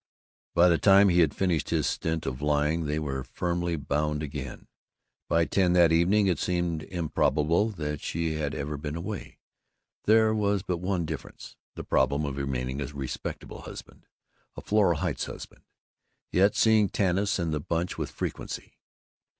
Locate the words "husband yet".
15.25-16.55